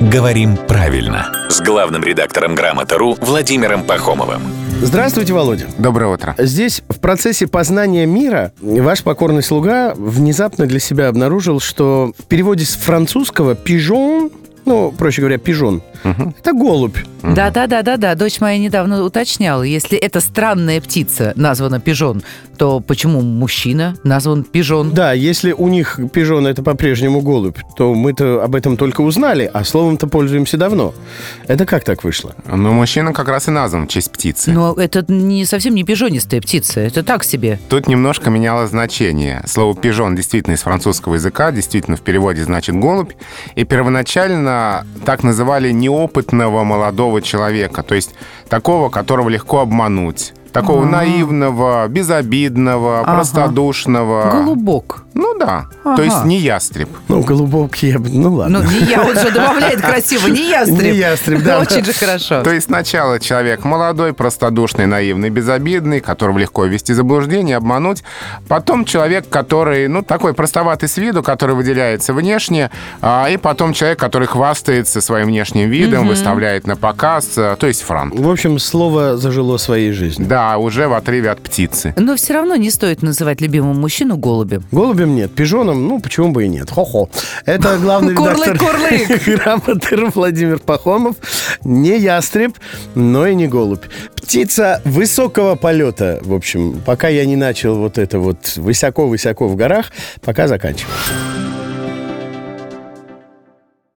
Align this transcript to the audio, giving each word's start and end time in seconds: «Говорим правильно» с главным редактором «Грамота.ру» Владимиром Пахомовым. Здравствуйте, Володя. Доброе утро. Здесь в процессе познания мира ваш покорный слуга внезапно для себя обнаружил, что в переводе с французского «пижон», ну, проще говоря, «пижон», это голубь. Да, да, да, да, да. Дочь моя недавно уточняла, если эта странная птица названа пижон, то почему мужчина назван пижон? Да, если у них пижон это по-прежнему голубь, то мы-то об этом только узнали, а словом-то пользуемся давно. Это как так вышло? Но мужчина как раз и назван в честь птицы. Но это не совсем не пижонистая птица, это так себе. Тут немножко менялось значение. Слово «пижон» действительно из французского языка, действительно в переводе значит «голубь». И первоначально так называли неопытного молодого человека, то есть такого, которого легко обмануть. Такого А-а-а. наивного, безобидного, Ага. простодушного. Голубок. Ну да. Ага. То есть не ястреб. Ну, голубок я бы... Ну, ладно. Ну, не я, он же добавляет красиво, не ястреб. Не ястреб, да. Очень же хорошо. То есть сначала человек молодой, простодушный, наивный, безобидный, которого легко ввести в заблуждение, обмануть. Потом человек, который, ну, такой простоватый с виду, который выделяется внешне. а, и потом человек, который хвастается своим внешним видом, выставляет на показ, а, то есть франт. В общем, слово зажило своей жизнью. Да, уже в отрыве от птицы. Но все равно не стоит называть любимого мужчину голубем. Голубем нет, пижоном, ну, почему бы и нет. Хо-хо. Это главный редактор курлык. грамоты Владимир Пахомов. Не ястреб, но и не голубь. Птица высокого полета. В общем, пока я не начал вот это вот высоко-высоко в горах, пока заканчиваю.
«Говорим 0.00 0.56
правильно» 0.56 1.30
с 1.50 1.60
главным 1.60 2.02
редактором 2.02 2.54
«Грамота.ру» 2.54 3.18
Владимиром 3.20 3.84
Пахомовым. 3.84 4.40
Здравствуйте, 4.80 5.34
Володя. 5.34 5.66
Доброе 5.76 6.14
утро. 6.14 6.34
Здесь 6.38 6.82
в 6.88 7.00
процессе 7.00 7.46
познания 7.46 8.06
мира 8.06 8.52
ваш 8.62 9.02
покорный 9.02 9.42
слуга 9.42 9.92
внезапно 9.94 10.64
для 10.64 10.80
себя 10.80 11.08
обнаружил, 11.08 11.60
что 11.60 12.14
в 12.18 12.24
переводе 12.24 12.64
с 12.64 12.76
французского 12.76 13.54
«пижон», 13.54 14.30
ну, 14.64 14.90
проще 14.90 15.20
говоря, 15.20 15.36
«пижон», 15.36 15.82
это 16.02 16.54
голубь. 16.54 16.96
Да, 17.22 17.50
да, 17.50 17.66
да, 17.66 17.82
да, 17.82 17.96
да. 17.96 18.14
Дочь 18.14 18.40
моя 18.40 18.58
недавно 18.58 19.02
уточняла, 19.04 19.62
если 19.62 19.98
эта 19.98 20.20
странная 20.20 20.80
птица 20.80 21.32
названа 21.36 21.80
пижон, 21.80 22.22
то 22.58 22.80
почему 22.80 23.22
мужчина 23.22 23.96
назван 24.04 24.44
пижон? 24.44 24.90
Да, 24.90 25.12
если 25.12 25.52
у 25.52 25.68
них 25.68 25.98
пижон 26.12 26.46
это 26.46 26.62
по-прежнему 26.62 27.22
голубь, 27.22 27.58
то 27.76 27.94
мы-то 27.94 28.42
об 28.42 28.54
этом 28.54 28.76
только 28.76 29.00
узнали, 29.00 29.50
а 29.52 29.64
словом-то 29.64 30.06
пользуемся 30.06 30.56
давно. 30.58 30.92
Это 31.46 31.64
как 31.64 31.84
так 31.84 32.04
вышло? 32.04 32.34
Но 32.46 32.72
мужчина 32.72 33.12
как 33.12 33.28
раз 33.28 33.48
и 33.48 33.50
назван 33.50 33.86
в 33.86 33.88
честь 33.88 34.12
птицы. 34.12 34.50
Но 34.50 34.74
это 34.74 35.04
не 35.10 35.44
совсем 35.46 35.74
не 35.74 35.84
пижонистая 35.84 36.40
птица, 36.40 36.80
это 36.80 37.02
так 37.02 37.24
себе. 37.24 37.58
Тут 37.68 37.86
немножко 37.86 38.30
менялось 38.30 38.70
значение. 38.70 39.42
Слово 39.46 39.74
«пижон» 39.74 40.14
действительно 40.14 40.54
из 40.54 40.60
французского 40.60 41.14
языка, 41.14 41.52
действительно 41.52 41.96
в 41.96 42.02
переводе 42.02 42.44
значит 42.44 42.74
«голубь». 42.74 43.12
И 43.54 43.64
первоначально 43.64 44.86
так 45.06 45.22
называли 45.22 45.70
неопытного 45.70 46.62
молодого 46.64 47.09
человека, 47.18 47.82
то 47.82 47.94
есть 47.94 48.14
такого, 48.48 48.90
которого 48.90 49.28
легко 49.28 49.58
обмануть. 49.58 50.32
Такого 50.52 50.82
А-а-а. 50.82 50.90
наивного, 50.90 51.86
безобидного, 51.88 53.00
Ага. 53.00 53.14
простодушного. 53.14 54.30
Голубок. 54.32 55.04
Ну 55.14 55.36
да. 55.38 55.66
Ага. 55.84 55.96
То 55.96 56.02
есть 56.02 56.24
не 56.24 56.38
ястреб. 56.38 56.88
Ну, 57.08 57.22
голубок 57.22 57.76
я 57.82 57.98
бы... 57.98 58.08
Ну, 58.10 58.34
ладно. 58.34 58.60
Ну, 58.62 58.70
не 58.70 58.78
я, 58.86 59.02
он 59.02 59.14
же 59.18 59.30
добавляет 59.30 59.80
красиво, 59.80 60.28
не 60.28 60.48
ястреб. 60.48 60.80
Не 60.82 60.92
ястреб, 60.98 61.42
да. 61.42 61.58
Очень 61.60 61.84
же 61.84 61.92
хорошо. 61.92 62.42
То 62.42 62.50
есть 62.52 62.66
сначала 62.66 63.18
человек 63.20 63.64
молодой, 63.64 64.12
простодушный, 64.12 64.86
наивный, 64.86 65.30
безобидный, 65.30 66.00
которого 66.00 66.38
легко 66.38 66.64
ввести 66.64 66.92
в 66.92 66.96
заблуждение, 66.96 67.56
обмануть. 67.56 68.02
Потом 68.48 68.84
человек, 68.84 69.28
который, 69.28 69.88
ну, 69.88 70.02
такой 70.02 70.32
простоватый 70.34 70.88
с 70.88 70.96
виду, 70.96 71.22
который 71.22 71.54
выделяется 71.56 72.12
внешне. 72.12 72.70
а, 73.02 73.26
и 73.28 73.36
потом 73.36 73.72
человек, 73.72 73.98
который 73.98 74.26
хвастается 74.28 75.00
своим 75.00 75.26
внешним 75.28 75.68
видом, 75.70 76.06
выставляет 76.06 76.66
на 76.66 76.76
показ, 76.76 77.30
а, 77.36 77.56
то 77.56 77.66
есть 77.66 77.82
франт. 77.82 78.14
В 78.18 78.30
общем, 78.30 78.58
слово 78.58 79.16
зажило 79.16 79.56
своей 79.56 79.92
жизнью. 79.92 80.28
Да, 80.28 80.39
уже 80.58 80.88
в 80.88 80.94
отрыве 80.94 81.30
от 81.30 81.40
птицы. 81.40 81.94
Но 81.96 82.16
все 82.16 82.34
равно 82.34 82.56
не 82.56 82.70
стоит 82.70 83.02
называть 83.02 83.40
любимого 83.40 83.72
мужчину 83.72 84.16
голубем. 84.16 84.64
Голубем 84.72 85.14
нет, 85.14 85.34
пижоном, 85.34 85.86
ну, 85.88 86.00
почему 86.00 86.32
бы 86.32 86.44
и 86.44 86.48
нет. 86.48 86.70
Хо-хо. 86.70 87.08
Это 87.46 87.78
главный 87.82 88.12
редактор 88.12 88.58
курлык. 88.58 89.24
грамоты 89.26 89.96
Владимир 90.14 90.58
Пахомов. 90.58 91.16
Не 91.64 91.98
ястреб, 91.98 92.56
но 92.94 93.26
и 93.26 93.34
не 93.34 93.46
голубь. 93.48 93.84
Птица 94.16 94.80
высокого 94.84 95.56
полета. 95.56 96.20
В 96.22 96.34
общем, 96.34 96.80
пока 96.84 97.08
я 97.08 97.24
не 97.24 97.36
начал 97.36 97.76
вот 97.76 97.98
это 97.98 98.18
вот 98.18 98.56
высоко-высоко 98.56 99.48
в 99.48 99.56
горах, 99.56 99.86
пока 100.22 100.48
заканчиваю. 100.48 100.94